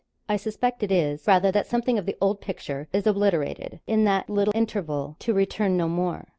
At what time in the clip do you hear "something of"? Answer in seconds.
1.67-2.07